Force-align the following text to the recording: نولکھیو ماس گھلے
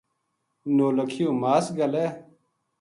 نولکھیو 0.75 1.29
ماس 1.41 1.65
گھلے 1.77 2.05